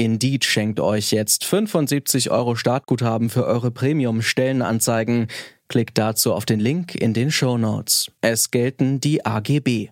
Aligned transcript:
Indeed 0.00 0.46
schenkt 0.46 0.80
euch 0.80 1.10
jetzt 1.10 1.44
75 1.44 2.30
Euro 2.30 2.56
Startguthaben 2.56 3.28
für 3.28 3.44
eure 3.44 3.70
Premium-Stellenanzeigen. 3.70 5.26
Klickt 5.68 5.98
dazu 5.98 6.32
auf 6.32 6.46
den 6.46 6.58
Link 6.58 6.94
in 6.94 7.12
den 7.12 7.30
Show 7.30 7.58
Notes. 7.58 8.10
Es 8.22 8.50
gelten 8.50 9.00
die 9.00 9.26
AGB. 9.26 9.90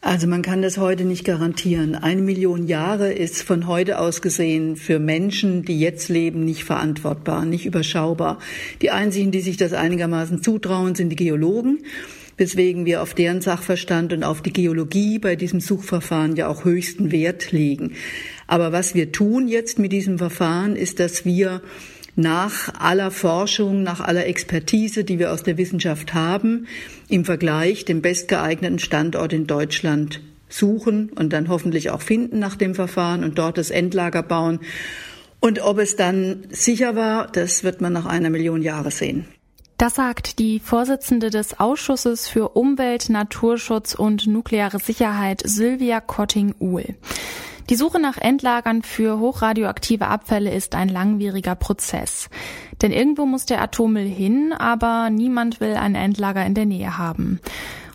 Also 0.00 0.26
man 0.26 0.40
kann 0.40 0.62
das 0.62 0.78
heute 0.78 1.04
nicht 1.04 1.26
garantieren. 1.26 1.96
Eine 1.96 2.22
Million 2.22 2.66
Jahre 2.66 3.12
ist 3.12 3.42
von 3.42 3.66
heute 3.66 3.98
aus 3.98 4.22
gesehen 4.22 4.76
für 4.76 4.98
Menschen, 4.98 5.64
die 5.66 5.78
jetzt 5.78 6.08
leben, 6.08 6.46
nicht 6.46 6.64
verantwortbar, 6.64 7.44
nicht 7.44 7.66
überschaubar. 7.66 8.38
Die 8.80 8.90
einzigen, 8.90 9.32
die 9.32 9.42
sich 9.42 9.58
das 9.58 9.74
einigermaßen 9.74 10.42
zutrauen, 10.42 10.94
sind 10.94 11.10
die 11.10 11.16
Geologen, 11.16 11.80
weswegen 12.38 12.86
wir 12.86 13.02
auf 13.02 13.12
deren 13.12 13.42
Sachverstand 13.42 14.12
und 14.12 14.24
auf 14.24 14.40
die 14.40 14.52
Geologie 14.52 15.18
bei 15.18 15.36
diesem 15.36 15.60
Suchverfahren 15.60 16.36
ja 16.36 16.48
auch 16.48 16.64
höchsten 16.64 17.12
Wert 17.12 17.52
legen. 17.52 17.92
Aber 18.46 18.72
was 18.72 18.94
wir 18.94 19.12
tun 19.12 19.48
jetzt 19.48 19.78
mit 19.78 19.92
diesem 19.92 20.18
Verfahren, 20.18 20.74
ist, 20.74 21.00
dass 21.00 21.24
wir 21.26 21.60
nach 22.16 22.74
aller 22.80 23.10
Forschung, 23.10 23.82
nach 23.82 24.00
aller 24.00 24.26
Expertise, 24.26 25.04
die 25.04 25.18
wir 25.18 25.32
aus 25.32 25.42
der 25.42 25.56
Wissenschaft 25.56 26.14
haben, 26.14 26.66
im 27.08 27.24
Vergleich 27.24 27.84
den 27.84 28.02
bestgeeigneten 28.02 28.78
Standort 28.78 29.32
in 29.32 29.46
Deutschland 29.46 30.20
suchen 30.48 31.10
und 31.10 31.32
dann 31.32 31.48
hoffentlich 31.48 31.90
auch 31.90 32.02
finden 32.02 32.38
nach 32.38 32.56
dem 32.56 32.74
Verfahren 32.74 33.22
und 33.22 33.38
dort 33.38 33.58
das 33.58 33.70
Endlager 33.70 34.22
bauen. 34.22 34.60
Und 35.40 35.60
ob 35.60 35.78
es 35.78 35.94
dann 35.94 36.44
sicher 36.50 36.96
war, 36.96 37.30
das 37.30 37.62
wird 37.62 37.80
man 37.80 37.92
nach 37.92 38.06
einer 38.06 38.30
Million 38.30 38.62
Jahre 38.62 38.90
sehen. 38.90 39.26
Das 39.78 39.94
sagt 39.94 40.40
die 40.40 40.58
Vorsitzende 40.58 41.30
des 41.30 41.60
Ausschusses 41.60 42.28
für 42.28 42.56
Umwelt, 42.56 43.10
Naturschutz 43.10 43.94
und 43.94 44.26
nukleare 44.26 44.80
Sicherheit, 44.80 45.40
Sylvia 45.44 46.00
Kotting-Uhl. 46.00 46.96
Die 47.70 47.76
Suche 47.76 48.00
nach 48.00 48.16
Endlagern 48.16 48.82
für 48.82 49.20
hochradioaktive 49.20 50.08
Abfälle 50.08 50.52
ist 50.52 50.74
ein 50.74 50.88
langwieriger 50.88 51.54
Prozess. 51.54 52.28
Denn 52.82 52.90
irgendwo 52.90 53.24
muss 53.24 53.46
der 53.46 53.62
Atommüll 53.62 54.08
hin, 54.08 54.52
aber 54.52 55.10
niemand 55.10 55.60
will 55.60 55.74
ein 55.74 55.94
Endlager 55.94 56.44
in 56.44 56.54
der 56.54 56.66
Nähe 56.66 56.98
haben. 56.98 57.38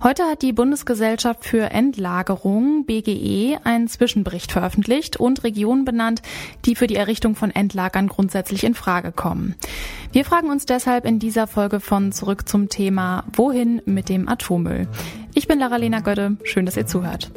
Heute 0.04 0.26
hat 0.26 0.42
die 0.42 0.52
Bundesgesellschaft 0.52 1.46
für 1.46 1.72
Endlagerung 1.72 2.86
BGE 2.86 3.58
einen 3.64 3.88
Zwischenbericht 3.88 4.52
veröffentlicht 4.52 5.16
und 5.16 5.46
Regionen 5.46 5.86
benannt, 5.86 6.22
die 6.66 6.76
für 6.76 6.88
die 6.88 6.98
Errichtung 6.98 7.36
von 7.36 7.52
Endlagern 7.52 8.10
grundsätzlich 8.10 8.66
in 8.66 8.76
Frage 8.76 9.14
kommen. 9.14 9.56
Wir 10.12 10.26
fragen 10.26 10.50
uns 10.50 10.66
deshalb 10.66 11.06
in 11.06 11.20
dieser 11.20 11.48
Folge 11.48 11.80
von 11.80 12.12
Zurück 12.12 12.50
zum 12.50 12.68
Thema 12.68 13.24
Wohin 13.32 13.82
mit 13.86 14.10
dem 14.10 14.28
Atommüll. 14.28 14.90
Ich 15.36 15.48
bin 15.48 15.60
Lara-Lena 15.60 16.02
Götte. 16.02 16.36
Schön, 16.44 16.66
dass 16.66 16.76
ihr 16.76 16.86
zuhört. 16.86 17.32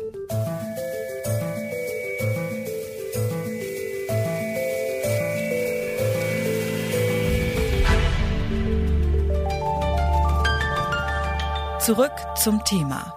Zurück 11.87 12.11
zum 12.35 12.65
Thema. 12.65 13.15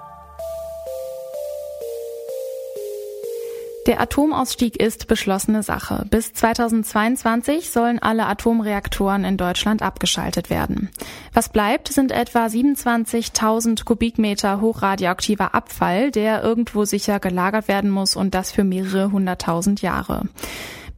Der 3.88 4.00
Atomausstieg 4.00 4.80
ist 4.80 5.08
beschlossene 5.08 5.64
Sache. 5.64 6.06
Bis 6.12 6.34
2022 6.34 7.72
sollen 7.72 7.98
alle 7.98 8.28
Atomreaktoren 8.28 9.24
in 9.24 9.38
Deutschland 9.38 9.82
abgeschaltet 9.82 10.52
werden. 10.52 10.92
Was 11.34 11.50
bleibt, 11.50 11.88
sind 11.88 12.12
etwa 12.12 12.46
27.000 12.46 13.86
Kubikmeter 13.86 14.62
hochradioaktiver 14.62 15.56
Abfall, 15.56 16.12
der 16.12 16.44
irgendwo 16.44 16.86
sicher 16.86 17.20
gelagert 17.20 17.68
werden 17.68 17.90
muss 17.90 18.16
und 18.16 18.36
das 18.36 18.52
für 18.52 18.64
mehrere 18.64 19.12
hunderttausend 19.12 19.82
Jahre. 19.82 20.26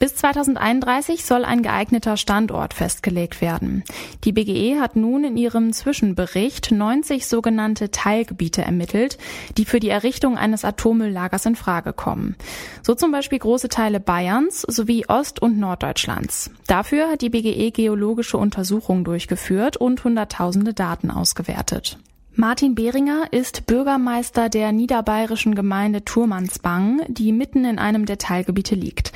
Bis 0.01 0.15
2031 0.15 1.23
soll 1.25 1.45
ein 1.45 1.61
geeigneter 1.61 2.17
Standort 2.17 2.73
festgelegt 2.73 3.39
werden. 3.39 3.83
Die 4.23 4.31
BGE 4.31 4.79
hat 4.79 4.95
nun 4.95 5.23
in 5.23 5.37
ihrem 5.37 5.73
Zwischenbericht 5.73 6.71
90 6.71 7.27
sogenannte 7.27 7.91
Teilgebiete 7.91 8.63
ermittelt, 8.63 9.19
die 9.57 9.65
für 9.65 9.79
die 9.79 9.89
Errichtung 9.89 10.39
eines 10.39 10.65
Atommülllagers 10.65 11.45
in 11.45 11.55
Frage 11.55 11.93
kommen. 11.93 12.35
So 12.81 12.95
zum 12.95 13.11
Beispiel 13.11 13.37
große 13.37 13.69
Teile 13.69 13.99
Bayerns 13.99 14.61
sowie 14.61 15.05
Ost- 15.07 15.39
und 15.39 15.59
Norddeutschlands. 15.59 16.49
Dafür 16.65 17.07
hat 17.07 17.21
die 17.21 17.29
BGE 17.29 17.69
geologische 17.69 18.39
Untersuchungen 18.39 19.03
durchgeführt 19.03 19.77
und 19.77 20.03
Hunderttausende 20.03 20.73
Daten 20.73 21.11
ausgewertet. 21.11 21.99
Martin 22.33 22.75
Behringer 22.75 23.25
ist 23.31 23.67
Bürgermeister 23.67 24.47
der 24.47 24.71
niederbayerischen 24.71 25.53
Gemeinde 25.53 26.05
Turmansbang, 26.05 27.01
die 27.09 27.33
mitten 27.33 27.65
in 27.65 27.77
einem 27.77 28.05
der 28.05 28.19
Teilgebiete 28.19 28.73
liegt. 28.73 29.11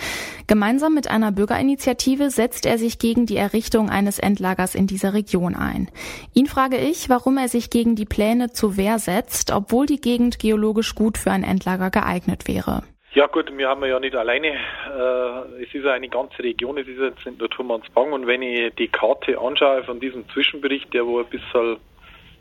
Gemeinsam 0.48 0.94
mit 0.94 1.10
einer 1.10 1.32
Bürgerinitiative 1.32 2.30
setzt 2.30 2.66
er 2.66 2.78
sich 2.78 3.00
gegen 3.00 3.26
die 3.26 3.38
Errichtung 3.38 3.90
eines 3.90 4.20
Endlagers 4.20 4.76
in 4.76 4.86
dieser 4.86 5.14
Region 5.14 5.56
ein. 5.56 5.90
Ihn 6.34 6.46
frage 6.46 6.76
ich, 6.76 7.08
warum 7.10 7.38
er 7.38 7.48
sich 7.48 7.70
gegen 7.70 7.96
die 7.96 8.04
Pläne 8.04 8.52
zur 8.52 8.76
Wehr 8.76 9.00
setzt, 9.00 9.50
obwohl 9.50 9.86
die 9.86 10.02
Gegend 10.02 10.38
geologisch 10.38 10.94
gut 10.94 11.18
für 11.18 11.32
ein 11.32 11.46
Endlager 11.46 11.92
geeignet 11.92 12.50
wäre. 12.50 12.84
Ja 13.14 13.28
gut, 13.28 13.50
wir 13.58 13.70
haben 13.70 13.86
ja 13.86 13.98
nicht 13.98 14.18
alleine, 14.18 14.50
äh, 14.50 15.64
es 15.64 15.74
ist 15.74 15.86
ja 15.86 15.94
eine 15.94 16.10
ganze 16.10 16.44
Region, 16.44 16.78
es 16.78 16.86
ist 16.86 17.00
jetzt 17.00 17.26
nicht 17.26 17.40
nur 17.40 17.50
Turmansbang 17.50 18.12
und 18.12 18.28
wenn 18.28 18.42
ich 18.42 18.76
die 18.76 18.90
Karte 18.90 19.40
anschaue 19.40 19.86
von 19.86 20.02
diesem 20.02 20.28
Zwischenbericht, 20.28 20.94
der 20.94 21.06
wo 21.06 21.20
ein 21.20 21.26
bisschen 21.28 21.78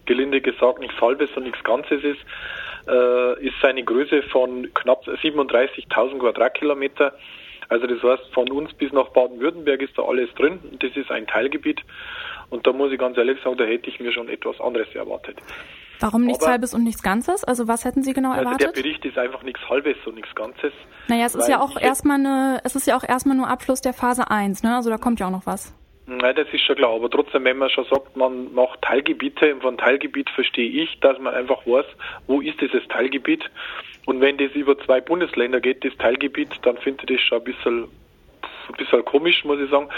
gelinde 0.07 0.41
gesagt 0.41 0.81
nichts 0.81 1.01
Halbes 1.01 1.31
und 1.37 1.45
nichts 1.45 1.63
Ganzes 1.65 2.03
ist, 2.05 2.21
äh, 2.89 3.47
ist 3.47 3.55
seine 3.63 3.83
Größe 3.83 4.23
von 4.23 4.73
knapp 4.75 5.07
37.000 5.07 6.19
Quadratkilometer. 6.19 7.15
Also 7.69 7.87
das 7.87 8.03
heißt, 8.03 8.33
von 8.35 8.51
uns 8.51 8.75
bis 8.75 8.93
nach 8.93 9.09
Baden-Württemberg 9.09 9.81
ist 9.83 9.97
da 9.97 10.03
alles 10.03 10.33
drin. 10.35 10.61
Das 10.81 10.95
ist 10.97 11.11
ein 11.11 11.27
Teilgebiet. 11.27 11.81
Und 12.51 12.67
da 12.67 12.73
muss 12.73 12.93
ich 12.93 12.99
ganz 12.99 13.17
ehrlich 13.17 13.39
sagen, 13.43 13.57
da 13.57 13.65
hätte 13.65 13.89
ich 13.89 14.01
mir 14.01 14.13
schon 14.13 14.29
etwas 14.29 14.61
anderes 14.61 14.95
erwartet. 14.95 15.39
Warum 16.01 16.25
nichts 16.25 16.43
Aber, 16.43 16.53
Halbes 16.53 16.75
und 16.75 16.85
nichts 16.85 17.03
Ganzes? 17.03 17.45
Also 17.45 17.69
was 17.69 17.85
hätten 17.85 18.03
Sie 18.03 18.13
genau 18.13 18.33
also 18.33 18.43
erwartet? 18.43 18.77
Der 18.77 18.83
Bericht 18.83 19.05
ist 19.05 19.17
einfach 19.17 19.43
nichts 19.43 19.61
Halbes 19.69 19.97
und 20.07 20.17
nichts 20.17 20.35
Ganzes. 20.35 20.73
Naja, 21.09 21.25
es 21.25 21.35
ist 21.35 21.49
ja 21.49 21.61
auch 21.61 21.81
erstmal 21.81 22.19
eine, 22.19 22.61
es 22.65 22.77
ist 22.77 22.87
ja 22.87 22.97
auch 22.97 23.05
erstmal 23.05 23.37
nur 23.37 23.49
Abschluss 23.49 23.81
der 23.81 23.95
Phase 23.95 24.31
1, 24.31 24.63
ne? 24.63 24.77
Also 24.77 24.91
da 24.91 24.99
kommt 24.99 25.21
ja 25.21 25.27
auch 25.27 25.31
noch 25.31 25.47
was. 25.47 25.75
Nein, 26.07 26.35
das 26.37 26.49
ist 26.53 26.63
schon 26.63 26.77
klar. 26.77 26.95
Aber 26.95 27.09
trotzdem, 27.09 27.45
wenn 27.45 27.59
man 27.59 27.71
schon 27.71 27.87
sagt, 27.87 28.17
man 28.17 28.53
macht 28.53 28.83
Teilgebiete, 28.83 29.55
und 29.55 29.63
von 29.63 29.79
Teilgebiet 29.79 30.29
verstehe 30.31 30.83
ich, 30.83 31.01
dass 31.01 31.19
man 31.19 31.35
einfach 31.35 31.67
weiß, 31.67 31.87
wo 32.27 32.41
ist 32.41 32.61
dieses 32.61 32.87
Teilgebiet. 32.89 33.51
Und 34.05 34.21
wenn 34.21 34.37
das 34.37 34.53
über 34.53 34.79
zwei 34.79 35.01
Bundesländer 35.01 35.61
geht, 35.61 35.85
das 35.85 35.97
Teilgebiet, 35.97 36.51
dann 36.63 36.77
finde 36.77 37.05
ich 37.05 37.17
das 37.17 37.27
schon 37.27 37.39
ein 37.39 37.45
bisschen, 37.45 37.85
ein 37.85 38.75
bisschen 38.77 39.05
komisch, 39.07 39.45
muss 39.45 39.61
ich 39.61 39.71
sagen. 39.71 39.89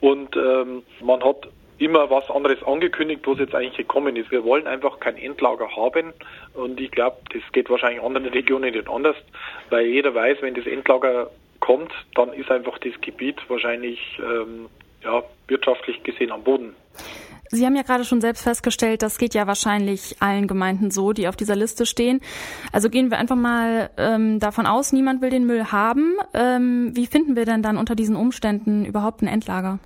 Und 0.00 0.36
ähm, 0.36 0.82
man 1.00 1.22
hat 1.22 1.48
immer 1.78 2.10
was 2.10 2.28
anderes 2.30 2.62
angekündigt, 2.62 3.22
was 3.24 3.38
jetzt 3.38 3.54
eigentlich 3.54 3.76
gekommen 3.76 4.16
ist. 4.16 4.30
Wir 4.30 4.44
wollen 4.44 4.66
einfach 4.66 5.00
kein 5.00 5.16
Endlager 5.16 5.74
haben 5.76 6.12
und 6.54 6.80
ich 6.80 6.90
glaube, 6.90 7.16
das 7.32 7.42
geht 7.52 7.70
wahrscheinlich 7.70 8.02
anderen 8.02 8.26
Regionen 8.26 8.72
nicht 8.72 8.88
anders, 8.88 9.16
weil 9.70 9.86
jeder 9.86 10.14
weiß, 10.14 10.38
wenn 10.42 10.54
das 10.54 10.66
Endlager 10.66 11.30
kommt, 11.58 11.92
dann 12.14 12.32
ist 12.32 12.50
einfach 12.50 12.78
das 12.78 12.92
Gebiet 13.00 13.38
wahrscheinlich 13.48 14.00
ähm, 14.20 14.68
ja, 15.04 15.22
wirtschaftlich 15.48 16.02
gesehen 16.02 16.32
am 16.32 16.42
Boden. 16.42 16.74
Sie 17.54 17.66
haben 17.66 17.76
ja 17.76 17.82
gerade 17.82 18.04
schon 18.04 18.22
selbst 18.22 18.44
festgestellt, 18.44 19.02
das 19.02 19.18
geht 19.18 19.34
ja 19.34 19.46
wahrscheinlich 19.46 20.16
allen 20.20 20.46
Gemeinden 20.46 20.90
so, 20.90 21.12
die 21.12 21.28
auf 21.28 21.36
dieser 21.36 21.54
Liste 21.54 21.84
stehen. 21.84 22.22
Also 22.72 22.88
gehen 22.88 23.10
wir 23.10 23.18
einfach 23.18 23.36
mal 23.36 23.90
ähm, 23.98 24.40
davon 24.40 24.64
aus, 24.64 24.94
niemand 24.94 25.20
will 25.20 25.28
den 25.28 25.46
Müll 25.46 25.66
haben. 25.70 26.14
Ähm, 26.32 26.92
wie 26.94 27.06
finden 27.06 27.36
wir 27.36 27.44
denn 27.44 27.62
dann 27.62 27.76
unter 27.76 27.94
diesen 27.94 28.16
Umständen 28.16 28.86
überhaupt 28.86 29.20
ein 29.20 29.28
Endlager? 29.28 29.80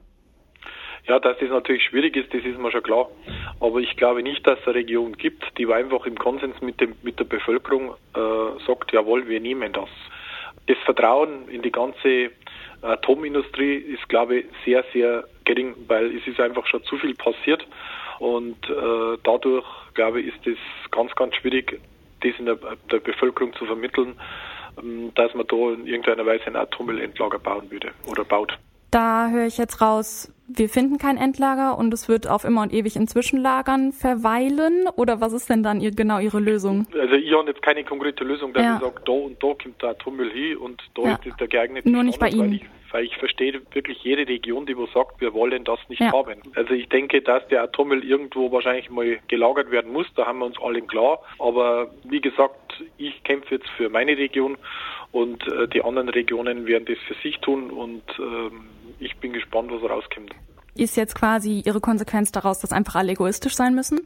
Ja, 1.08 1.18
dass 1.18 1.38
das 1.38 1.50
natürlich 1.50 1.84
schwierig 1.84 2.16
ist, 2.16 2.32
das 2.32 2.44
ist 2.44 2.58
mir 2.58 2.70
schon 2.70 2.84
klar. 2.84 3.08
Aber 3.60 3.80
ich 3.80 3.96
glaube 3.96 4.22
nicht, 4.22 4.46
dass 4.46 4.60
es 4.60 4.66
eine 4.66 4.76
Region 4.76 5.16
gibt, 5.16 5.44
die 5.58 5.66
einfach 5.66 6.06
im 6.06 6.18
Konsens 6.18 6.60
mit, 6.60 6.80
dem, 6.80 6.94
mit 7.02 7.18
der 7.18 7.24
Bevölkerung 7.24 7.94
äh, 8.14 8.64
sagt, 8.64 8.92
jawohl, 8.92 9.28
wir 9.28 9.40
nehmen 9.40 9.72
das. 9.72 9.88
Das 10.66 10.76
Vertrauen 10.84 11.48
in 11.48 11.62
die 11.62 11.70
ganze 11.70 12.30
Atomindustrie 12.82 13.76
ist, 13.76 14.08
glaube 14.08 14.38
ich, 14.38 14.46
sehr, 14.64 14.84
sehr 14.92 15.24
gering, 15.44 15.74
weil 15.86 16.16
es 16.16 16.26
ist 16.26 16.40
einfach 16.40 16.66
schon 16.66 16.82
zu 16.84 16.96
viel 16.98 17.14
passiert 17.14 17.66
und 18.18 18.56
äh, 18.68 19.18
dadurch, 19.22 19.64
glaube 19.94 20.20
ich, 20.20 20.28
ist 20.28 20.46
es 20.46 20.90
ganz, 20.90 21.14
ganz 21.14 21.34
schwierig, 21.36 21.80
das 22.22 22.32
in 22.38 22.46
der, 22.46 22.58
der 22.90 22.98
Bevölkerung 22.98 23.52
zu 23.54 23.66
vermitteln, 23.66 24.18
ähm, 24.82 25.12
dass 25.14 25.34
man 25.34 25.46
da 25.46 25.56
in 25.56 25.86
irgendeiner 25.86 26.26
Weise 26.26 26.46
ein 26.46 26.56
Atommüllendlager 26.56 27.38
bauen 27.38 27.70
würde 27.70 27.90
oder 28.06 28.24
baut. 28.24 28.58
Da 28.90 29.28
höre 29.30 29.46
ich 29.46 29.58
jetzt 29.58 29.80
raus, 29.80 30.32
wir 30.48 30.68
finden 30.68 30.98
kein 30.98 31.16
Endlager 31.16 31.76
und 31.76 31.92
es 31.92 32.08
wird 32.08 32.28
auf 32.28 32.44
immer 32.44 32.62
und 32.62 32.72
ewig 32.72 32.96
in 32.96 33.08
Zwischenlagern 33.08 33.92
verweilen? 33.92 34.88
Oder 34.96 35.20
was 35.20 35.32
ist 35.32 35.50
denn 35.50 35.62
dann 35.62 35.80
ihr, 35.80 35.90
genau 35.90 36.18
Ihre 36.18 36.40
Lösung? 36.40 36.86
Also 36.92 37.14
ich 37.14 37.32
habe 37.32 37.48
jetzt 37.48 37.62
keine 37.62 37.84
konkrete 37.84 38.24
Lösung, 38.24 38.52
dass 38.52 38.62
ja. 38.62 38.74
ich 38.76 38.80
sage, 38.80 39.00
da 39.04 39.12
und 39.12 39.42
da 39.42 39.48
kommt 39.48 39.82
der 39.82 39.90
Atommüll 39.90 40.30
hin 40.30 40.56
und 40.58 40.82
da 40.94 41.02
ja. 41.02 41.18
ist 41.24 41.40
der 41.40 41.48
geeignete 41.48 41.90
Nur 41.90 42.04
nicht 42.04 42.20
bei 42.20 42.28
Ihnen. 42.28 42.40
Weil 42.40 42.54
ich, 42.54 42.64
weil 42.92 43.04
ich 43.04 43.16
verstehe 43.16 43.60
wirklich 43.72 44.02
jede 44.04 44.26
Region, 44.28 44.66
die 44.66 44.76
wo 44.76 44.86
sagt, 44.86 45.20
wir 45.20 45.34
wollen 45.34 45.64
das 45.64 45.80
nicht 45.88 46.00
ja. 46.00 46.12
haben. 46.12 46.40
Also 46.54 46.74
ich 46.74 46.88
denke, 46.88 47.22
dass 47.22 47.46
der 47.48 47.62
Atommüll 47.62 48.04
irgendwo 48.04 48.52
wahrscheinlich 48.52 48.88
mal 48.90 49.18
gelagert 49.28 49.70
werden 49.70 49.92
muss, 49.92 50.06
da 50.14 50.26
haben 50.26 50.38
wir 50.38 50.46
uns 50.46 50.56
alle 50.62 50.82
klar. 50.82 51.20
Aber 51.38 51.90
wie 52.04 52.20
gesagt, 52.20 52.84
ich 52.98 53.22
kämpfe 53.24 53.56
jetzt 53.56 53.68
für 53.76 53.88
meine 53.88 54.16
Region 54.16 54.56
und 55.10 55.46
äh, 55.48 55.66
die 55.68 55.82
anderen 55.82 56.08
Regionen 56.08 56.66
werden 56.66 56.84
das 56.86 56.98
für 57.06 57.14
sich 57.22 57.38
tun 57.40 57.70
und 57.70 58.02
ähm, 58.18 58.66
ich 58.98 59.16
bin 59.16 59.32
gespannt, 59.32 59.70
was 59.70 59.88
rauskommt. 59.88 60.34
Ist 60.76 60.96
jetzt 60.96 61.14
quasi 61.14 61.62
Ihre 61.64 61.80
Konsequenz 61.80 62.32
daraus, 62.32 62.60
dass 62.60 62.72
einfach 62.72 62.96
alle 62.96 63.12
egoistisch 63.12 63.54
sein 63.54 63.74
müssen? 63.74 64.00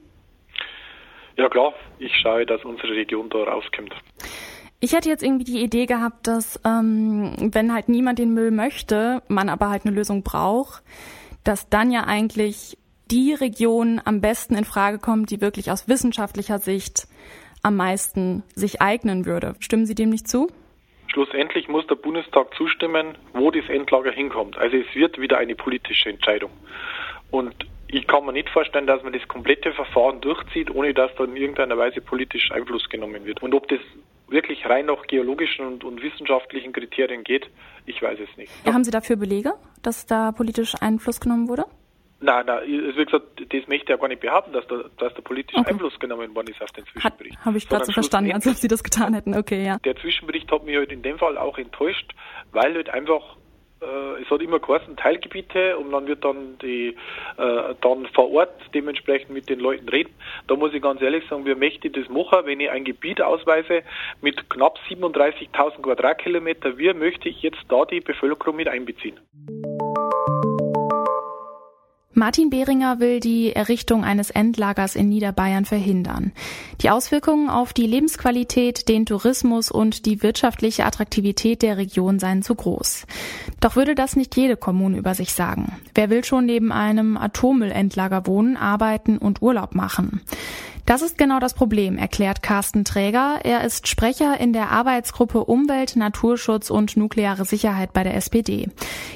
Ja 1.36 1.48
klar, 1.48 1.72
ich 1.98 2.12
schaue, 2.22 2.46
dass 2.46 2.64
unsere 2.64 2.90
Region 2.90 3.30
da 3.30 3.38
rauskommt. 3.38 3.94
Ich 4.80 4.92
hätte 4.92 5.08
jetzt 5.08 5.22
irgendwie 5.22 5.44
die 5.44 5.62
Idee 5.62 5.86
gehabt, 5.86 6.26
dass 6.26 6.60
ähm, 6.64 7.34
wenn 7.52 7.72
halt 7.72 7.88
niemand 7.88 8.18
den 8.18 8.32
Müll 8.32 8.50
möchte, 8.50 9.22
man 9.28 9.48
aber 9.48 9.68
halt 9.68 9.84
eine 9.84 9.94
Lösung 9.94 10.22
braucht, 10.22 10.82
dass 11.44 11.68
dann 11.68 11.90
ja 11.90 12.04
eigentlich 12.04 12.78
die 13.10 13.34
Region 13.34 14.00
am 14.04 14.20
besten 14.20 14.54
in 14.54 14.64
Frage 14.64 14.98
kommt, 14.98 15.30
die 15.30 15.40
wirklich 15.40 15.70
aus 15.70 15.88
wissenschaftlicher 15.88 16.58
Sicht 16.58 17.08
am 17.62 17.76
meisten 17.76 18.42
sich 18.54 18.80
eignen 18.80 19.26
würde. 19.26 19.54
Stimmen 19.58 19.86
Sie 19.86 19.94
dem 19.94 20.10
nicht 20.10 20.28
zu? 20.28 20.48
Schlussendlich 21.12 21.68
muss 21.68 21.86
der 21.88 21.96
Bundestag 21.96 22.54
zustimmen, 22.54 23.18
wo 23.32 23.50
das 23.50 23.68
Endlager 23.68 24.12
hinkommt. 24.12 24.56
Also 24.58 24.76
es 24.76 24.94
wird 24.94 25.20
wieder 25.20 25.38
eine 25.38 25.56
politische 25.56 26.08
Entscheidung. 26.08 26.50
Und 27.30 27.54
ich 27.88 28.06
kann 28.06 28.24
mir 28.24 28.32
nicht 28.32 28.48
vorstellen, 28.48 28.86
dass 28.86 29.02
man 29.02 29.12
das 29.12 29.26
komplette 29.26 29.72
Verfahren 29.72 30.20
durchzieht, 30.20 30.70
ohne 30.70 30.94
dass 30.94 31.12
da 31.16 31.24
in 31.24 31.36
irgendeiner 31.36 31.76
Weise 31.76 32.00
politisch 32.00 32.52
Einfluss 32.52 32.88
genommen 32.88 33.24
wird. 33.24 33.42
Und 33.42 33.54
ob 33.54 33.66
das 33.68 33.80
wirklich 34.28 34.64
rein 34.66 34.86
nach 34.86 35.02
geologischen 35.08 35.66
und, 35.66 35.82
und 35.82 36.00
wissenschaftlichen 36.00 36.72
Kriterien 36.72 37.24
geht, 37.24 37.50
ich 37.86 38.00
weiß 38.00 38.18
es 38.20 38.36
nicht. 38.36 38.52
Ja, 38.64 38.72
haben 38.72 38.84
Sie 38.84 38.92
dafür 38.92 39.16
Belege, 39.16 39.54
dass 39.82 40.06
da 40.06 40.30
politisch 40.30 40.74
Einfluss 40.80 41.20
genommen 41.20 41.48
wurde? 41.48 41.64
Nein, 42.22 42.44
nein, 42.46 42.60
wie 42.66 43.04
gesagt, 43.04 43.24
das 43.38 43.66
möchte 43.66 43.84
ich 43.84 43.88
ja 43.88 43.96
gar 43.96 44.08
nicht 44.08 44.20
behaupten, 44.20 44.52
dass 44.52 44.66
da, 44.66 44.84
dass 44.98 45.14
da 45.14 45.20
politisch 45.22 45.56
okay. 45.56 45.70
Einfluss 45.70 45.98
genommen 45.98 46.34
worden 46.34 46.48
ist 46.48 46.60
auf 46.62 46.70
den 46.72 46.84
Zwischenbericht. 46.84 47.38
Habe 47.44 47.56
ich 47.56 47.66
gerade 47.66 47.86
so 47.86 47.92
verstanden, 47.92 48.32
als 48.32 48.46
ob 48.46 48.54
Sie 48.54 48.68
das 48.68 48.84
getan 48.84 49.14
hätten. 49.14 49.34
Okay, 49.34 49.64
ja. 49.64 49.78
Der 49.78 49.96
Zwischenbericht 49.96 50.52
hat 50.52 50.64
mich 50.64 50.76
halt 50.76 50.92
in 50.92 51.02
dem 51.02 51.18
Fall 51.18 51.38
auch 51.38 51.56
enttäuscht, 51.56 52.12
weil 52.52 52.74
halt 52.74 52.90
einfach 52.90 53.36
äh, 53.80 54.22
es 54.22 54.30
hat 54.30 54.42
immer 54.42 54.58
geheißen 54.58 54.96
Teilgebiete 54.96 55.78
und 55.78 55.92
dann 55.92 56.06
wird 56.06 56.24
dann 56.24 56.58
die 56.58 56.88
äh, 57.38 57.74
dann 57.80 58.06
vor 58.14 58.30
Ort 58.30 58.54
dementsprechend 58.74 59.30
mit 59.30 59.48
den 59.48 59.60
Leuten 59.60 59.88
reden. 59.88 60.12
Da 60.46 60.56
muss 60.56 60.74
ich 60.74 60.82
ganz 60.82 61.00
ehrlich 61.00 61.24
sagen, 61.28 61.46
wie 61.46 61.54
möchte 61.54 61.88
ich 61.88 61.94
das 61.94 62.08
machen, 62.08 62.40
wenn 62.44 62.60
ich 62.60 62.70
ein 62.70 62.84
Gebiet 62.84 63.22
ausweise 63.22 63.82
mit 64.20 64.50
knapp 64.50 64.78
37.000 64.88 65.80
Quadratkilometer, 65.82 66.76
wie 66.76 66.92
möchte 66.92 67.28
ich 67.28 67.42
jetzt 67.42 67.64
da 67.68 67.84
die 67.84 68.00
Bevölkerung 68.00 68.56
mit 68.56 68.68
einbeziehen? 68.68 69.18
Martin 72.20 72.50
Behringer 72.50 73.00
will 73.00 73.18
die 73.18 73.56
Errichtung 73.56 74.04
eines 74.04 74.28
Endlagers 74.28 74.94
in 74.94 75.08
Niederbayern 75.08 75.64
verhindern. 75.64 76.32
Die 76.82 76.90
Auswirkungen 76.90 77.48
auf 77.48 77.72
die 77.72 77.86
Lebensqualität, 77.86 78.90
den 78.90 79.06
Tourismus 79.06 79.70
und 79.70 80.04
die 80.04 80.22
wirtschaftliche 80.22 80.84
Attraktivität 80.84 81.62
der 81.62 81.78
Region 81.78 82.18
seien 82.18 82.42
zu 82.42 82.54
groß. 82.54 83.06
Doch 83.60 83.74
würde 83.74 83.94
das 83.94 84.16
nicht 84.16 84.36
jede 84.36 84.58
Kommune 84.58 84.98
über 84.98 85.14
sich 85.14 85.32
sagen. 85.32 85.72
Wer 85.94 86.10
will 86.10 86.22
schon 86.22 86.44
neben 86.44 86.72
einem 86.72 87.16
Atommüllendlager 87.16 88.26
wohnen, 88.26 88.58
arbeiten 88.58 89.16
und 89.16 89.40
Urlaub 89.40 89.74
machen? 89.74 90.20
Das 90.86 91.02
ist 91.02 91.18
genau 91.18 91.38
das 91.40 91.54
Problem, 91.54 91.98
erklärt 91.98 92.42
Carsten 92.42 92.84
Träger. 92.84 93.40
Er 93.44 93.64
ist 93.64 93.86
Sprecher 93.88 94.40
in 94.40 94.52
der 94.52 94.70
Arbeitsgruppe 94.70 95.44
Umwelt, 95.44 95.96
Naturschutz 95.96 96.70
und 96.70 96.96
nukleare 96.96 97.44
Sicherheit 97.44 97.92
bei 97.92 98.02
der 98.02 98.14
SPD. 98.16 98.68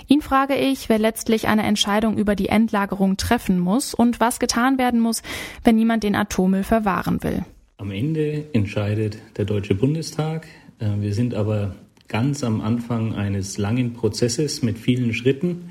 Ihn 0.07 0.23
frage 0.23 0.55
ich, 0.55 0.89
wer 0.89 0.99
letztlich 0.99 1.49
eine 1.49 1.63
Entscheidung 1.63 2.17
über 2.17 2.37
die 2.37 2.49
Endlagerung 2.49 3.17
treffen 3.17 3.59
muss 3.59 3.95
und 3.95 4.21
was 4.21 4.39
getan 4.39 4.79
werden 4.79 5.01
muss, 5.01 5.23
wenn 5.65 5.77
niemand 5.77 6.03
den 6.03 6.15
Atommüll 6.15 6.65
verwahren 6.65 7.23
will. 7.23 7.45
Am 7.77 7.91
Ende 7.91 8.45
entscheidet 8.53 9.19
der 9.37 9.45
Deutsche 9.45 9.75
Bundestag. 9.75 10.47
Äh, 10.79 11.01
wir 11.01 11.13
sind 11.13 11.35
aber 11.35 11.75
ganz 12.09 12.45
am 12.45 12.61
Anfang 12.61 13.15
eines 13.15 13.59
langen 13.59 13.95
Prozesses 13.95 14.63
mit 14.63 14.79
vielen 14.79 15.13
Schritten. 15.13 15.71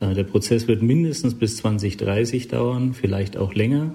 Äh, 0.00 0.14
der 0.14 0.24
Prozess 0.24 0.68
wird 0.68 0.82
mindestens 0.82 1.34
bis 1.34 1.56
2030 1.56 2.48
dauern, 2.48 2.92
vielleicht 2.92 3.36
auch 3.36 3.54
länger. 3.54 3.94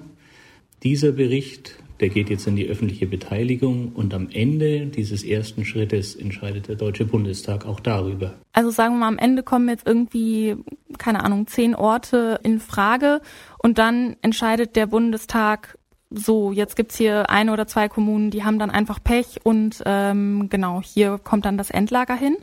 Dieser 0.83 1.13
Bericht, 1.13 1.77
der 2.01 2.09
geht 2.09 2.29
jetzt 2.29 2.45
in 2.45 2.57
die 2.57 2.67
öffentliche 2.67 3.07
Beteiligung 3.07 3.93
und 3.93 4.13
am 4.13 4.27
Ende 4.29 4.87
dieses 4.87 5.23
ersten 5.23 5.63
Schrittes 5.63 6.13
entscheidet 6.13 6.67
der 6.67 6.75
Deutsche 6.75 7.05
Bundestag 7.05 7.65
auch 7.65 7.79
darüber. 7.79 8.33
Also 8.51 8.69
sagen 8.69 8.95
wir 8.95 8.99
mal, 8.99 9.07
am 9.07 9.17
Ende 9.17 9.43
kommen 9.43 9.69
jetzt 9.69 9.87
irgendwie, 9.87 10.57
keine 10.97 11.23
Ahnung, 11.23 11.47
zehn 11.47 11.73
Orte 11.73 12.37
in 12.43 12.59
Frage 12.59 13.21
und 13.59 13.77
dann 13.77 14.17
entscheidet 14.21 14.75
der 14.75 14.87
Bundestag 14.87 15.77
so, 16.09 16.51
jetzt 16.51 16.75
gibt's 16.75 16.97
hier 16.97 17.29
eine 17.29 17.53
oder 17.53 17.65
zwei 17.65 17.87
Kommunen, 17.87 18.29
die 18.29 18.43
haben 18.43 18.59
dann 18.59 18.69
einfach 18.69 19.01
Pech 19.01 19.39
und 19.43 19.81
ähm, 19.85 20.49
genau, 20.49 20.81
hier 20.83 21.17
kommt 21.17 21.45
dann 21.45 21.57
das 21.57 21.71
Endlager 21.71 22.15
hin? 22.15 22.35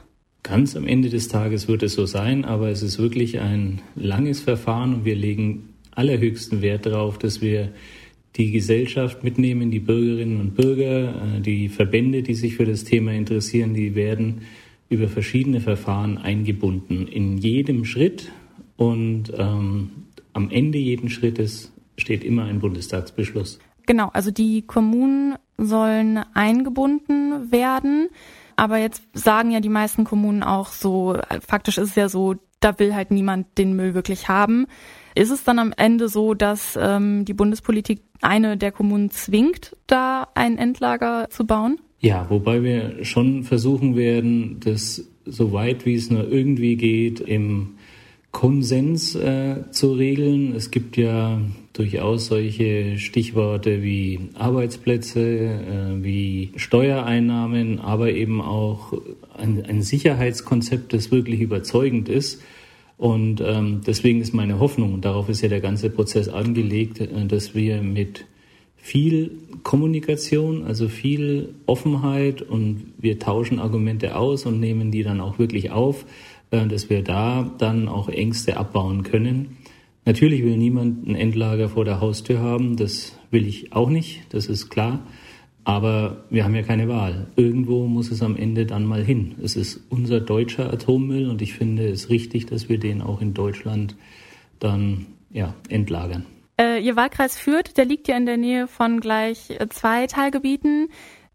Ganz 0.43 0.75
am 0.77 0.87
Ende 0.87 1.11
des 1.11 1.29
Tages 1.29 1.69
wird 1.69 1.83
es 1.83 1.93
so 1.93 2.07
sein, 2.07 2.47
aber 2.47 2.71
es 2.71 2.83
ist 2.83 2.99
wirklich 2.99 3.39
ein 3.39 3.83
langes 3.95 4.41
Verfahren 4.41 4.95
und 4.95 5.05
wir 5.05 5.15
legen 5.15 5.75
allerhöchsten 5.95 6.63
Wert 6.63 6.87
darauf, 6.87 7.19
dass 7.19 7.43
wir 7.43 7.73
die 8.37 8.51
Gesellschaft 8.53 9.25
mitnehmen, 9.25 9.71
die 9.71 9.81
Bürgerinnen 9.81 10.41
und 10.41 10.55
Bürger, 10.55 11.37
äh, 11.37 11.41
die 11.41 11.69
Verbände, 11.69 12.23
die 12.23 12.35
sich 12.35 12.57
für 12.57 12.67
das 12.67 12.85
Thema 12.85 13.13
interessieren, 13.13 13.75
die 13.75 13.95
werden 13.95 14.43
über 14.89 15.09
verschiedene 15.09 15.61
Verfahren 15.61 16.19
eingebunden 16.19 17.07
in 17.07 17.39
jedem 17.39 17.85
Schritt 17.85 18.33
und 18.77 19.33
ähm, 19.37 19.91
am 20.33 20.51
Ende 20.51 20.79
jeden 20.79 21.11
Schrittes 21.11 21.73
steht 21.97 22.25
immer 22.25 22.45
ein 22.45 22.61
Bundestagsbeschluss. 22.61 23.59
Genau, 23.87 24.09
also 24.13 24.31
die 24.31 24.63
Kommunen 24.63 25.37
sollen 25.59 26.19
eingebunden 26.35 27.53
werden, 27.53 28.09
aber 28.57 28.79
jetzt 28.79 29.03
sagen 29.13 29.51
ja 29.51 29.61
die 29.61 29.69
meisten 29.69 30.05
Kommunen 30.05 30.43
auch 30.43 30.69
so, 30.69 31.19
faktisch 31.47 31.79
ist 31.79 31.91
es 31.91 31.95
ja 31.95 32.09
so, 32.09 32.37
da 32.61 32.79
will 32.79 32.95
halt 32.95 33.11
niemand 33.11 33.59
den 33.59 33.75
Müll 33.75 33.95
wirklich 33.95 34.29
haben. 34.29 34.67
Ist 35.15 35.31
es 35.31 35.45
dann 35.45 35.59
am 35.59 35.73
Ende 35.77 36.09
so, 36.09 36.35
dass 36.35 36.79
ähm, 36.81 37.25
die 37.25 37.35
Bundespolitik 37.35 38.01
eine 38.21 38.57
der 38.57 38.71
Kommunen 38.71 39.11
zwingt, 39.11 39.77
da 39.87 40.29
ein 40.35 40.57
Endlager 40.57 41.29
zu 41.31 41.47
bauen? 41.47 41.81
Ja, 41.99 42.27
wobei 42.31 42.63
wir 42.63 43.05
schon 43.05 43.45
versuchen 43.45 43.97
werden, 43.97 44.61
das 44.61 45.05
so 45.25 45.53
weit 45.53 45.85
wie 45.85 45.95
es 45.95 46.11
nur 46.11 46.31
irgendwie 46.31 46.77
geht, 46.77 47.21
im 47.21 47.75
Konsens 48.31 49.15
äh, 49.17 49.71
zu 49.71 49.93
regeln. 49.93 50.55
Es 50.55 50.71
gibt 50.71 50.97
ja 50.97 51.41
durchaus 51.73 52.27
solche 52.27 52.99
Stichworte 52.99 53.83
wie 53.83 54.21
Arbeitsplätze, 54.35 55.21
äh, 55.21 56.03
wie 56.05 56.53
Steuereinnahmen, 56.57 57.81
aber 57.81 58.13
eben 58.13 58.41
auch 58.41 58.93
ein, 59.37 59.65
ein 59.67 59.83
Sicherheitskonzept, 59.83 60.93
das 60.93 61.11
wirklich 61.11 61.41
überzeugend 61.41 62.09
ist. 62.09 62.41
Und 63.01 63.41
ähm, 63.41 63.81
deswegen 63.87 64.21
ist 64.21 64.35
meine 64.35 64.61
Hoffnung, 64.61 64.93
und 64.93 65.07
darauf 65.07 65.31
ist 65.31 65.41
ja 65.41 65.49
der 65.49 65.63
ganze 65.63 65.89
Prozess 65.89 66.29
angelegt, 66.29 67.01
äh, 67.01 67.25
dass 67.25 67.55
wir 67.55 67.81
mit 67.81 68.27
viel 68.77 69.39
Kommunikation, 69.63 70.65
also 70.65 70.87
viel 70.89 71.55
Offenheit 71.65 72.43
und 72.43 72.93
wir 72.99 73.19
tauschen 73.19 73.59
Argumente 73.59 74.17
aus 74.17 74.45
und 74.45 74.61
nehmen 74.61 74.91
die 74.91 75.03
dann 75.03 75.23
auch 75.23 75.39
wirklich 75.39 75.71
auf, 75.71 76.05
äh, 76.51 76.67
dass 76.67 76.91
wir 76.91 77.03
da 77.03 77.51
dann 77.57 77.89
auch 77.89 78.11
Ängste 78.11 78.59
abbauen 78.59 79.03
können. 79.03 79.57
Natürlich 80.05 80.45
will 80.45 80.59
niemand 80.59 81.07
ein 81.07 81.15
Endlager 81.15 81.71
vor 81.71 81.87
der 81.87 82.03
Haustür 82.03 82.41
haben, 82.41 82.77
das 82.77 83.19
will 83.31 83.47
ich 83.47 83.73
auch 83.73 83.89
nicht, 83.89 84.25
das 84.29 84.45
ist 84.45 84.69
klar. 84.69 85.07
Aber 85.71 86.25
wir 86.31 86.43
haben 86.43 86.57
ja 86.57 86.63
keine 86.63 86.89
Wahl. 86.89 87.29
Irgendwo 87.37 87.87
muss 87.87 88.11
es 88.11 88.25
am 88.25 88.35
Ende 88.35 88.67
dann 88.67 88.85
mal 88.85 89.05
hin. 89.05 89.37
Es 89.41 89.55
ist 89.55 89.81
unser 89.89 90.19
deutscher 90.19 90.73
Atommüll 90.73 91.31
und 91.31 91.43
ich 91.43 91.55
finde 91.55 91.89
es 91.89 92.11
richtig, 92.11 92.47
dass 92.47 92.69
wir 92.69 92.81
den 92.81 93.01
auch 93.01 93.21
in 93.21 93.35
Deutschland 93.35 93.95
dann 94.59 95.07
ja, 95.31 95.55
entlagern. 95.69 96.27
Äh, 96.61 96.85
Ihr 96.85 96.97
Wahlkreis 96.97 97.39
führt, 97.39 97.77
der 97.77 97.85
liegt 97.85 98.09
ja 98.09 98.17
in 98.17 98.27
der 98.27 98.37
Nähe 98.37 98.67
von 98.67 98.99
gleich 98.99 99.57
zwei 99.69 100.09
Teilgebieten. 100.09 100.89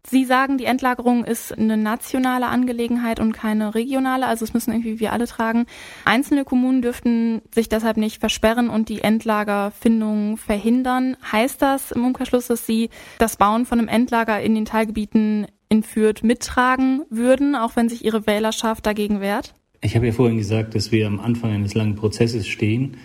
Sie 0.08 0.24
sagen, 0.24 0.56
die 0.56 0.66
Endlagerung 0.66 1.24
ist 1.24 1.56
eine 1.56 1.76
nationale 1.76 2.46
Angelegenheit 2.46 3.18
und 3.18 3.32
keine 3.32 3.74
regionale, 3.74 4.26
also 4.26 4.44
es 4.44 4.54
müssen 4.54 4.70
irgendwie 4.72 5.00
wir 5.00 5.12
alle 5.12 5.26
tragen. 5.26 5.66
Einzelne 6.04 6.44
Kommunen 6.44 6.80
dürften 6.80 7.42
sich 7.52 7.68
deshalb 7.68 7.96
nicht 7.96 8.20
versperren 8.20 8.68
und 8.68 8.88
die 8.88 9.00
Endlagerfindung 9.00 10.36
verhindern. 10.36 11.16
Heißt 11.32 11.60
das 11.60 11.90
im 11.90 12.04
Umkehrschluss, 12.04 12.46
dass 12.46 12.66
Sie 12.66 12.90
das 13.18 13.36
Bauen 13.36 13.66
von 13.66 13.80
einem 13.80 13.88
Endlager 13.88 14.40
in 14.40 14.54
den 14.54 14.64
Teilgebieten 14.64 15.48
in 15.68 15.82
Fürth 15.82 16.22
mittragen 16.22 17.02
würden, 17.10 17.56
auch 17.56 17.74
wenn 17.74 17.88
sich 17.88 18.04
Ihre 18.04 18.26
Wählerschaft 18.26 18.86
dagegen 18.86 19.20
wehrt? 19.20 19.54
Ich 19.80 19.96
habe 19.96 20.06
ja 20.06 20.12
vorhin 20.12 20.38
gesagt, 20.38 20.74
dass 20.74 20.92
wir 20.92 21.06
am 21.06 21.20
Anfang 21.20 21.52
eines 21.52 21.74
langen 21.74 21.96
Prozesses 21.96 22.46
stehen. 22.46 22.96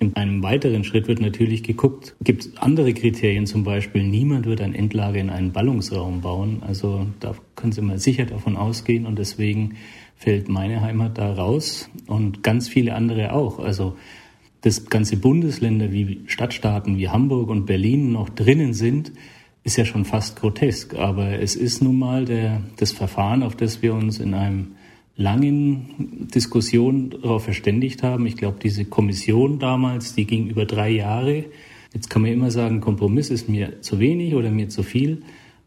In 0.00 0.16
einem 0.16 0.42
weiteren 0.42 0.82
Schritt 0.82 1.08
wird 1.08 1.20
natürlich 1.20 1.62
geguckt, 1.62 2.16
gibt 2.24 2.46
es 2.46 2.56
andere 2.56 2.94
Kriterien, 2.94 3.44
zum 3.46 3.64
Beispiel 3.64 4.02
niemand 4.02 4.46
wird 4.46 4.62
ein 4.62 4.74
Endlager 4.74 5.20
in 5.20 5.28
einen 5.28 5.52
Ballungsraum 5.52 6.22
bauen. 6.22 6.62
Also 6.66 7.06
da 7.20 7.34
können 7.54 7.72
Sie 7.72 7.82
mal 7.82 7.98
sicher 7.98 8.24
davon 8.24 8.56
ausgehen 8.56 9.04
und 9.04 9.18
deswegen 9.18 9.76
fällt 10.16 10.48
meine 10.48 10.80
Heimat 10.80 11.18
da 11.18 11.34
raus 11.34 11.90
und 12.06 12.42
ganz 12.42 12.66
viele 12.66 12.94
andere 12.94 13.34
auch. 13.34 13.58
Also 13.58 13.98
dass 14.62 14.86
ganze 14.86 15.18
Bundesländer 15.18 15.92
wie 15.92 16.22
Stadtstaaten 16.26 16.96
wie 16.96 17.10
Hamburg 17.10 17.50
und 17.50 17.66
Berlin 17.66 18.12
noch 18.12 18.30
drinnen 18.30 18.72
sind, 18.72 19.12
ist 19.64 19.76
ja 19.76 19.84
schon 19.84 20.06
fast 20.06 20.36
grotesk. 20.36 20.94
Aber 20.94 21.38
es 21.40 21.56
ist 21.56 21.82
nun 21.82 21.98
mal 21.98 22.24
der, 22.24 22.62
das 22.78 22.92
Verfahren, 22.92 23.42
auf 23.42 23.54
das 23.54 23.82
wir 23.82 23.92
uns 23.92 24.18
in 24.18 24.32
einem 24.32 24.72
langen 25.16 26.28
Diskussion 26.34 27.10
darauf 27.10 27.44
verständigt 27.44 28.02
haben. 28.02 28.26
Ich 28.26 28.36
glaube, 28.36 28.58
diese 28.62 28.84
Kommission 28.84 29.58
damals, 29.58 30.14
die 30.14 30.26
ging 30.26 30.48
über 30.48 30.64
drei 30.64 30.90
Jahre. 30.90 31.44
Jetzt 31.92 32.08
kann 32.08 32.22
man 32.22 32.30
immer 32.30 32.50
sagen, 32.50 32.80
Kompromiss 32.80 33.30
ist 33.30 33.48
mir 33.48 33.80
zu 33.82 33.98
wenig 33.98 34.34
oder 34.34 34.50
mir 34.50 34.68
zu 34.68 34.82
viel. 34.82 35.22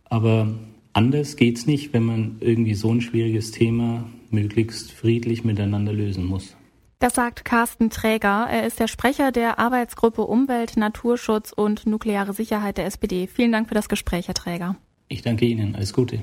Aber 0.05 0.53
anders 0.93 1.35
geht's 1.35 1.67
nicht, 1.67 1.93
wenn 1.93 2.03
man 2.03 2.37
irgendwie 2.39 2.75
so 2.75 2.91
ein 2.91 3.01
schwieriges 3.01 3.51
Thema 3.51 4.05
möglichst 4.31 4.91
friedlich 4.91 5.43
miteinander 5.43 5.93
lösen 5.93 6.25
muss. 6.25 6.55
Das 6.99 7.15
sagt 7.15 7.43
Carsten 7.43 7.89
Träger. 7.89 8.47
Er 8.49 8.65
ist 8.65 8.79
der 8.79 8.87
Sprecher 8.87 9.33
der 9.33 9.59
Arbeitsgruppe 9.59 10.21
Umwelt, 10.21 10.77
Naturschutz 10.77 11.51
und 11.51 11.85
nukleare 11.85 12.33
Sicherheit 12.33 12.77
der 12.77 12.85
SPD. 12.85 13.27
Vielen 13.27 13.51
Dank 13.51 13.67
für 13.67 13.75
das 13.75 13.89
Gespräch, 13.89 14.27
Herr 14.29 14.35
Träger. 14.35 14.77
Ich 15.09 15.21
danke 15.21 15.45
Ihnen. 15.45 15.75
Alles 15.75 15.91
Gute. 15.93 16.21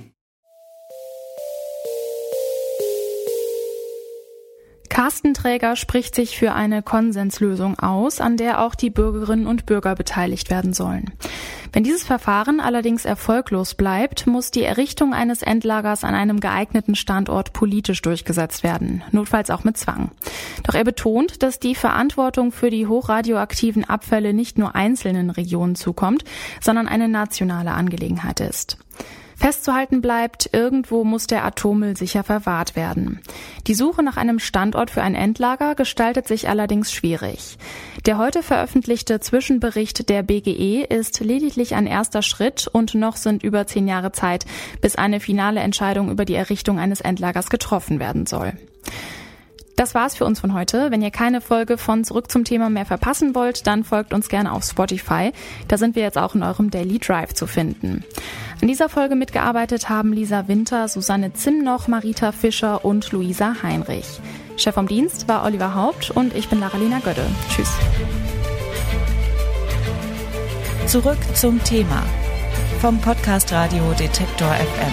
Carsten 5.01 5.33
Träger 5.33 5.77
spricht 5.77 6.15
sich 6.15 6.37
für 6.37 6.53
eine 6.53 6.83
Konsenslösung 6.83 7.79
aus, 7.79 8.21
an 8.21 8.37
der 8.37 8.61
auch 8.61 8.75
die 8.75 8.91
Bürgerinnen 8.91 9.47
und 9.47 9.65
Bürger 9.65 9.95
beteiligt 9.95 10.51
werden 10.51 10.75
sollen. 10.75 11.11
Wenn 11.73 11.85
dieses 11.85 12.05
Verfahren 12.05 12.61
allerdings 12.61 13.07
erfolglos 13.07 13.75
bleibt, 13.75 14.27
muss 14.27 14.51
die 14.51 14.63
Errichtung 14.63 15.15
eines 15.15 15.41
Endlagers 15.41 16.05
an 16.05 16.15
einem 16.15 16.39
geeigneten 16.39 16.97
Standort 16.97 17.55
politisch 17.55 18.03
durchgesetzt 18.03 18.63
werden, 18.63 19.03
notfalls 19.11 19.49
auch 19.49 19.65
mit 19.65 19.79
Zwang. 19.79 20.11
Doch 20.65 20.75
er 20.75 20.85
betont, 20.85 21.43
dass 21.43 21.59
die 21.59 21.75
Verantwortung 21.75 22.53
für 22.53 22.69
die 22.69 22.87
hochradioaktiven 22.87 23.89
Abfälle 23.89 24.35
nicht 24.35 24.59
nur 24.59 24.75
einzelnen 24.75 25.31
Regionen 25.31 25.77
zukommt, 25.77 26.25
sondern 26.61 26.89
eine 26.89 27.09
nationale 27.09 27.71
Angelegenheit 27.71 28.41
ist. 28.41 28.77
Festzuhalten 29.41 30.03
bleibt, 30.03 30.51
irgendwo 30.53 31.03
muss 31.03 31.27
der 31.27 31.47
Atommüll 31.47 31.97
sicher 31.97 32.25
verwahrt 32.25 32.77
werden. 32.77 33.23
Die 33.67 33.75
Suche 33.75 34.03
nach 34.03 34.19
einem 34.19 34.39
Standort 34.39 34.91
für 34.91 35.01
ein 35.01 35.15
Endlager 35.15 35.75
gestaltet 35.75 36.29
sich 36.29 36.51
allerdings 36.51 36.93
schwierig. 36.93 37.57
Der 38.05 38.19
heute 38.19 38.43
veröffentlichte 38.43 39.19
Zwischenbericht 39.19 40.11
der 40.11 40.23
BGE 40.23 40.85
ist 40.85 41.21
lediglich 41.21 41.75
ein 41.75 41.87
erster 41.87 42.21
Schritt 42.21 42.69
und 42.71 42.95
noch 42.95 43.17
sind 43.17 43.43
über 43.43 43.67
zehn 43.67 43.89
Jahre 43.89 44.13
Zeit, 44.13 44.45
bis 44.83 44.97
eine 44.97 45.21
finale 45.21 45.61
Entscheidung 45.61 46.11
über 46.11 46.27
die 46.27 46.35
Errichtung 46.35 46.79
eines 46.79 47.01
Endlagers 47.01 47.49
getroffen 47.49 47.99
werden 47.99 48.27
soll. 48.27 48.53
Das 49.81 49.95
war's 49.95 50.15
für 50.15 50.27
uns 50.27 50.41
von 50.41 50.53
heute. 50.53 50.91
Wenn 50.91 51.01
ihr 51.01 51.11
keine 51.11 51.41
Folge 51.41 51.79
von 51.79 52.05
Zurück 52.05 52.31
zum 52.31 52.45
Thema 52.45 52.69
mehr 52.69 52.85
verpassen 52.85 53.35
wollt, 53.35 53.67
dann 53.67 53.83
folgt 53.83 54.13
uns 54.13 54.29
gerne 54.29 54.53
auf 54.53 54.63
Spotify. 54.63 55.33
Da 55.69 55.79
sind 55.79 55.97
wir 55.97 56.03
jetzt 56.03 56.19
auch 56.19 56.35
in 56.35 56.43
eurem 56.43 56.71
Daily 56.71 56.99
Drive 56.99 57.33
zu 57.33 57.47
finden. 57.47 58.05
An 58.61 58.69
dieser 58.69 58.91
Folge 58.91 59.15
mitgearbeitet 59.15 59.89
haben 59.89 60.13
Lisa 60.13 60.49
Winter, 60.49 60.87
Susanne 60.87 61.33
Zimnoch, 61.33 61.89
Marita 61.89 62.31
Fischer 62.31 62.85
und 62.85 63.11
Luisa 63.13 63.57
Heinrich. 63.63 64.21
Chef 64.59 64.75
vom 64.75 64.87
Dienst 64.87 65.29
war 65.29 65.47
Oliver 65.47 65.75
Haupt 65.75 66.11
und 66.11 66.37
ich 66.37 66.51
bin 66.51 66.61
Laralina 66.61 66.99
Gödde. 66.99 67.25
Tschüss. 67.49 67.73
Zurück 70.89 71.17
zum 71.33 71.65
Thema 71.65 72.03
vom 72.83 73.01
Podcast 73.01 73.51
Radio 73.51 73.95
Detektor 73.99 74.53
FM. 74.53 74.93